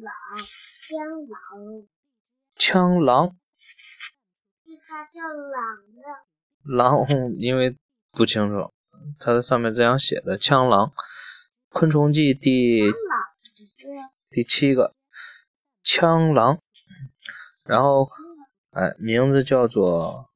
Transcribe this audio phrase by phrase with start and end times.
[0.00, 0.12] 狼，
[0.86, 1.86] 枪狼，
[2.54, 3.36] 枪狼，
[4.64, 6.02] 是它叫狼的。
[6.62, 7.06] 狼，
[7.38, 7.76] 因为
[8.12, 8.72] 不清楚，
[9.18, 10.88] 它的上面这样写的，枪狼，
[11.70, 12.82] 《昆虫记》第
[14.30, 14.94] 第七个，
[15.82, 16.60] 枪狼，
[17.64, 18.08] 然后，
[18.70, 20.30] 哎，名字叫做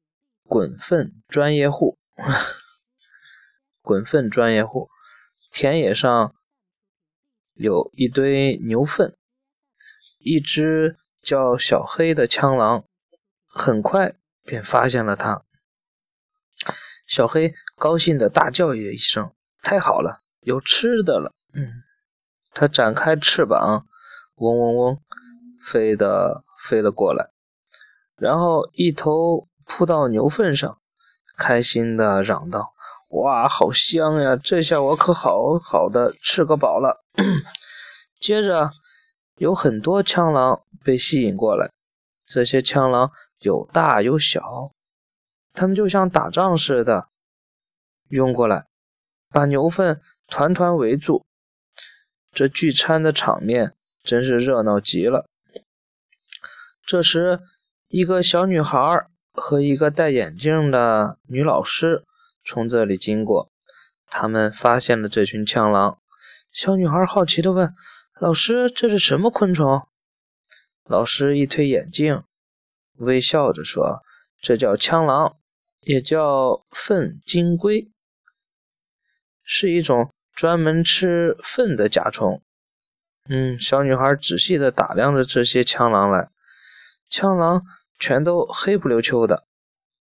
[0.45, 1.99] 滚粪专业户，
[3.81, 4.89] 滚粪专业户，
[5.53, 6.35] 田野上
[7.55, 9.17] 有一堆牛粪，
[10.23, 12.85] 一只叫小黑的枪狼
[13.49, 14.15] 很快
[14.45, 15.43] 便发现了它。
[17.07, 21.83] 小黑高兴的大叫一声：“太好了，有吃的了！”嗯，
[22.53, 23.87] 它展开翅膀，
[24.37, 24.99] 嗡嗡嗡，
[25.63, 27.31] 飞的飞了过来，
[28.17, 30.79] 然后一头扑到牛粪上，
[31.37, 32.73] 开心的嚷道
[33.11, 34.37] ：“哇，好香呀！
[34.37, 37.05] 这下我可好好的吃个饱了。
[38.21, 38.71] ”接着，
[39.37, 41.71] 有很多枪狼被吸引过来，
[42.27, 44.73] 这些枪狼有大有小。
[45.53, 47.09] 他们就像打仗似的
[48.09, 48.67] 涌过来，
[49.31, 51.25] 把牛粪团团围住。
[52.33, 55.27] 这聚餐的场面真是热闹极了。
[56.87, 57.41] 这时，
[57.89, 62.05] 一个小女孩和一个戴眼镜的女老师
[62.45, 63.51] 从这里经过，
[64.07, 65.99] 他们发现了这群枪狼。
[66.51, 67.75] 小女孩好奇地问
[68.21, 69.87] ：“老师，这是什么昆虫？”
[70.85, 72.23] 老师一推眼镜，
[72.97, 74.03] 微笑着说
[74.41, 75.37] ：“这叫枪狼。”
[75.85, 77.91] 也叫粪金龟，
[79.43, 82.41] 是一种专门吃粪的甲虫。
[83.29, 86.31] 嗯，小女孩仔细的打量着这些枪狼来，
[87.11, 87.63] 枪狼
[87.99, 89.45] 全都黑不溜秋的，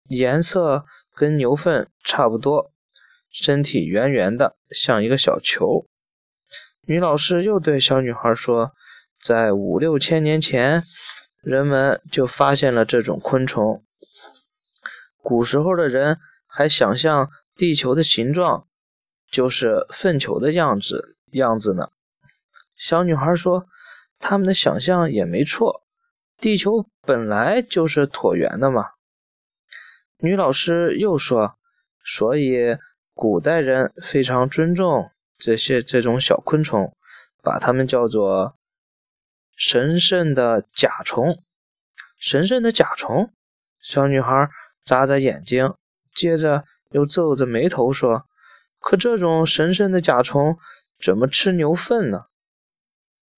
[0.10, 0.86] 颜色
[1.16, 2.74] 跟牛粪差不多，
[3.32, 5.88] 身体圆圆的，像一个小球。
[6.90, 8.72] 女老师又对小女孩说
[9.22, 10.82] ：“在五六千年前，
[11.40, 13.86] 人们就发现了这种昆虫。”
[15.22, 16.18] 古时候的人
[16.48, 18.66] 还想象地球的形状
[19.30, 21.90] 就是粪球的样子样子呢。
[22.76, 23.68] 小女孩说
[24.18, 25.84] ：“他们的想象也没错，
[26.40, 28.88] 地球本来就是椭圆的嘛。”
[30.18, 31.56] 女老师又说
[32.04, 32.80] ：“所以
[33.14, 36.96] 古代人非常尊重这些这种小昆虫，
[37.42, 38.56] 把它们叫做
[39.56, 41.42] 神圣的甲虫。
[42.20, 43.34] 神圣的甲虫。”
[43.82, 44.50] 小女孩。
[44.86, 45.76] 眨眨眼睛，
[46.16, 48.26] 接着又皱着眉头说
[48.80, 50.58] ：“可这种神圣的甲虫
[51.00, 52.24] 怎么吃牛粪呢？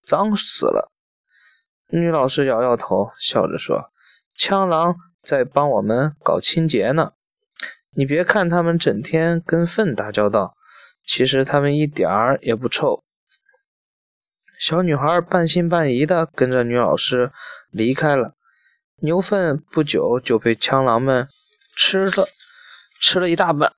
[0.06, 0.89] 脏死了！”
[1.91, 3.91] 女老师摇摇头，笑着说
[4.33, 7.12] ：“枪狼在帮我们搞清洁呢。
[7.89, 10.56] 你别看他们整天跟粪打交道，
[11.06, 13.03] 其实他们一点儿也不臭。”
[14.59, 17.31] 小女孩半信半疑的跟着女老师
[17.72, 18.35] 离开了。
[19.03, 21.28] 牛粪不久就被枪狼们。
[21.75, 22.28] 吃了，
[23.00, 23.73] 吃了一大半。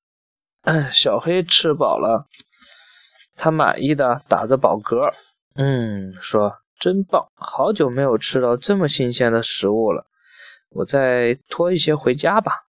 [0.91, 2.27] 小黑吃饱了，
[3.35, 5.13] 他满意的打着饱嗝，
[5.55, 10.07] 嗯，说真棒，好久没有吃到这么新鲜的食物了。
[10.69, 12.65] 我再拖一些回家吧，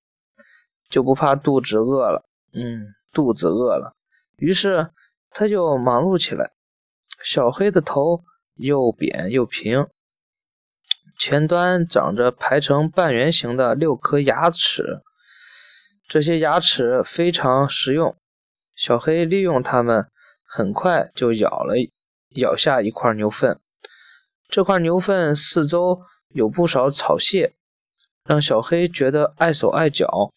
[0.91, 2.25] 就不怕肚子饿了。
[2.53, 3.94] 嗯，肚子饿了，
[4.37, 4.91] 于是
[5.31, 6.53] 他就忙碌起来。
[7.23, 8.25] 小黑的头
[8.55, 9.89] 又扁又平，
[11.19, 15.03] 前端长着排成半圆形的六颗牙齿。
[16.07, 18.15] 这些牙齿非常实用，
[18.77, 20.07] 小黑利用它们，
[20.45, 21.77] 很快就咬了
[22.37, 23.59] 咬下一块牛粪。
[24.49, 27.55] 这块牛粪四周有不少草屑，
[28.25, 30.33] 让小黑觉得碍手碍脚。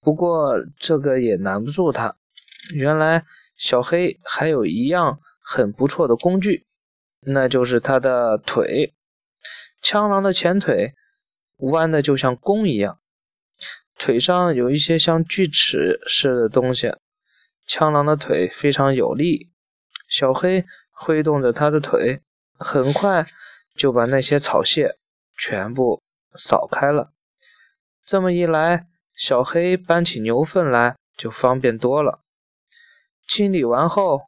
[0.00, 2.16] 不过这个也难不住他。
[2.72, 3.24] 原来
[3.56, 6.66] 小黑还有一样很不错的工具，
[7.20, 8.94] 那就是他的腿。
[9.82, 10.94] 枪狼的前腿
[11.56, 12.98] 弯的就像弓一样。
[13.98, 16.94] 腿上有一些像锯齿似的东西，
[17.66, 19.50] 枪狼的腿非常有力。
[20.08, 22.22] 小黑挥动着他的腿，
[22.58, 23.26] 很快
[23.74, 24.96] 就把那些草屑
[25.36, 26.02] 全部
[26.34, 27.12] 扫开了。
[28.06, 32.20] 这么一来，小黑搬起牛粪来就方便多了。
[33.30, 34.22] 清理完后，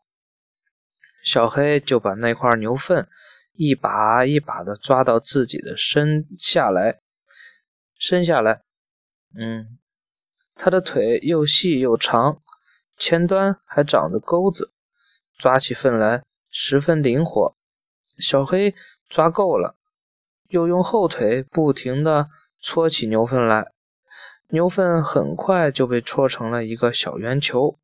[1.25, 3.09] 小黑就把那块牛粪
[3.53, 7.01] 一把一把的抓到自己的身下来，
[7.99, 8.63] 伸下来。
[9.37, 9.77] 嗯，
[10.55, 12.41] 它的腿又细又长，
[12.97, 14.73] 前端还长着钩子，
[15.37, 17.57] 抓起粪来十分灵活。
[18.19, 18.73] 小黑
[19.09, 19.75] 抓够了，
[20.47, 23.73] 又用后腿不停地搓起牛粪来，
[24.51, 27.81] 牛粪很快就被搓成了一个小圆球。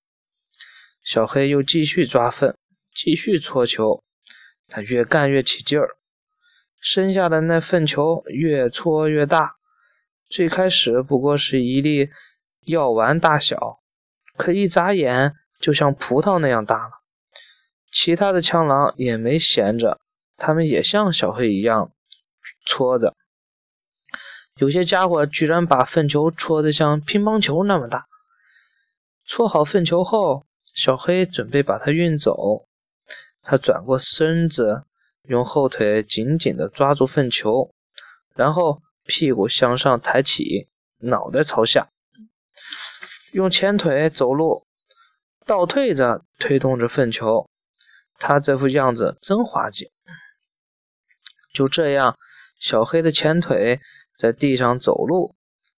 [1.08, 2.54] 小黑又继续抓粪，
[2.94, 4.04] 继续搓球，
[4.66, 5.96] 他越干越起劲儿，
[6.82, 9.56] 身下的那粪球越搓越大，
[10.28, 12.10] 最开始不过是一粒
[12.66, 13.80] 药丸大小，
[14.36, 16.90] 可一眨眼就像葡萄那样大了。
[17.90, 19.98] 其他的枪狼也没闲着，
[20.36, 21.90] 他们也像小黑一样
[22.66, 23.16] 搓着。
[24.56, 28.04] 有些家伙居然把粪球搓得像乒乓球那么大。
[29.24, 30.44] 搓好粪球后，
[30.78, 32.68] 小黑准备把它运走。
[33.42, 34.84] 他转过身子，
[35.24, 37.74] 用后腿紧紧地抓住粪球，
[38.36, 41.88] 然后屁股向上抬起，脑袋朝下，
[43.32, 44.68] 用前腿走路，
[45.44, 47.50] 倒退着推动着粪球。
[48.20, 49.90] 他这副样子真滑稽。
[51.52, 52.16] 就这样，
[52.60, 53.80] 小黑的前腿
[54.16, 55.34] 在地上走路，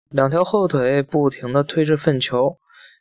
[0.09, 2.59] 两条后腿不停地推着粪球，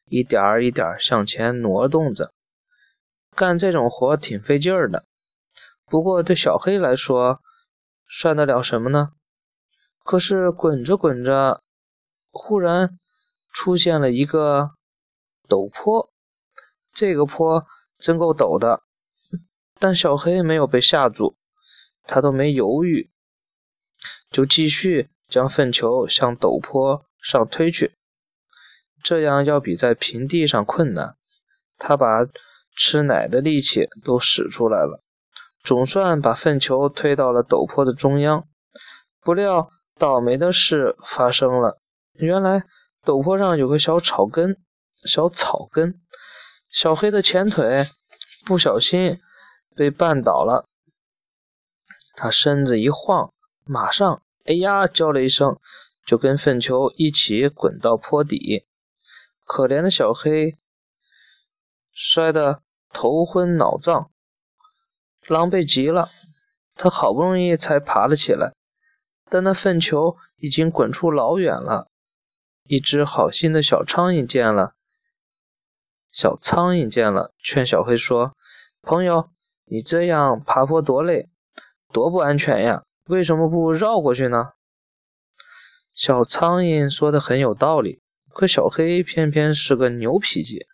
[0.09, 2.33] 一点儿一点儿向前挪动着。
[3.35, 5.05] 干这种活挺费劲儿的，
[5.85, 7.41] 不过对小黑来说，
[8.09, 9.11] 算得了什么呢？
[10.03, 11.61] 可是滚着滚着，
[12.31, 12.97] 忽然
[13.53, 14.71] 出现了一个
[15.47, 16.09] 陡坡，
[16.93, 17.67] 这个坡
[17.99, 18.81] 真够陡的。
[19.79, 21.35] 但小黑没有被吓住，
[22.03, 23.11] 他都没犹豫，
[24.31, 27.96] 就继续将粪球向陡坡上推去。
[29.03, 31.15] 这样要比在平地上困难。
[31.77, 32.25] 他把
[32.75, 35.03] 吃奶的力气都使出来了，
[35.63, 38.47] 总算把粪球推到了陡坡的中央。
[39.21, 41.79] 不料倒霉的事发生了，
[42.13, 42.63] 原来
[43.03, 44.57] 陡坡上有个小草根，
[45.03, 46.01] 小草根，
[46.69, 47.83] 小黑的前腿
[48.45, 49.19] 不小心。
[49.75, 50.67] 被绊倒了，
[52.15, 53.31] 他身子一晃，
[53.63, 55.59] 马上“哎呀”叫了一声，
[56.03, 58.65] 就跟粪球一起滚到坡底。
[59.47, 60.57] 可怜的小黑
[61.91, 62.61] 摔得
[62.93, 64.11] 头昏脑胀，
[65.27, 66.11] 狼狈极了。
[66.75, 68.53] 他好不容易才爬了起来，
[69.29, 71.87] 但那粪球已经滚出老远了。
[72.63, 74.75] 一只好心的小苍蝇见了，
[76.11, 78.35] 小苍蝇见了，劝小黑说
[78.83, 79.31] ：“朋友。”
[79.69, 81.27] 你这样爬坡多累，
[81.91, 82.83] 多不安全呀！
[83.09, 84.53] 为什么不绕过去呢？
[85.93, 88.01] 小苍蝇说的很有道理，
[88.37, 90.67] 可小黑偏偏是个牛脾气。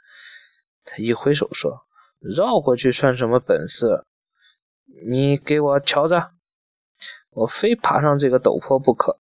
[0.84, 1.86] 他一挥手说
[2.20, 4.04] ：“绕过去算什么本事？
[5.08, 6.32] 你给我瞧着，
[7.30, 9.18] 我非爬上这个陡坡不可。”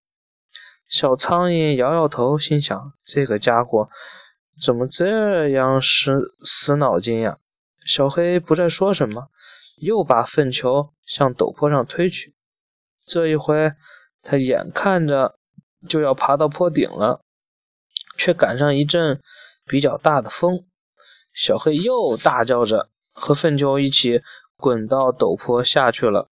[0.90, 3.90] 小苍蝇摇摇头，心想：这个家伙
[4.62, 7.38] 怎么这样死死脑筋呀？
[7.86, 9.30] 小黑不再说什么。
[9.78, 12.34] 又把粪球向陡坡上推去，
[13.06, 13.74] 这一回
[14.22, 15.38] 他眼看着
[15.90, 17.22] 就要爬到坡顶了，
[18.18, 19.22] 却赶上一阵
[19.66, 20.66] 比较大的风，
[21.34, 24.22] 小黑又大叫着和粪球一起
[24.58, 26.30] 滚到陡坡下去了。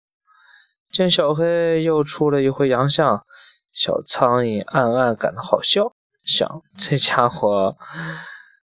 [0.91, 3.25] 见小黑又出了一回洋相，
[3.71, 5.93] 小苍蝇暗暗感到好笑，
[6.23, 7.77] 想这家伙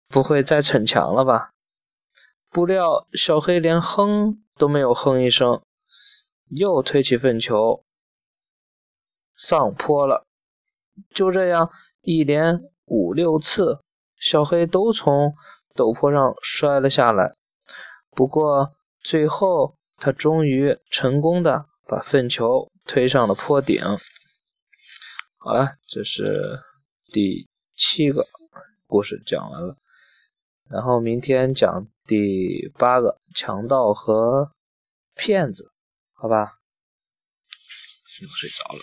[0.08, 1.50] 不会再逞强了吧？
[2.50, 4.42] 不料小黑连哼。
[4.60, 5.62] 都没有哼一声，
[6.50, 7.82] 又推起粪球
[9.34, 10.26] 上坡了。
[11.14, 11.70] 就这样
[12.02, 12.60] 一连
[12.90, 13.78] 五六次，
[14.16, 15.32] 小黑都从
[15.76, 17.36] 陡坡上摔了下来。
[18.10, 23.80] 不过最后，他终于成功的把粪球推上了坡顶。
[25.38, 26.58] 好了，这是
[27.12, 28.26] 第七个
[28.88, 29.76] 故事讲完了。
[30.68, 34.50] 然后明天讲第八个强盗和
[35.14, 35.70] 骗子，
[36.12, 36.58] 好吧？
[38.20, 38.82] 又睡着了。